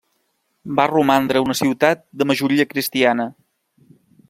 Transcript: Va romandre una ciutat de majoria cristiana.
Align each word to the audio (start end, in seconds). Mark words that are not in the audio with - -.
Va 0.79 0.85
romandre 0.91 1.43
una 1.47 1.57
ciutat 1.59 2.03
de 2.23 2.29
majoria 2.33 2.67
cristiana. 2.73 3.29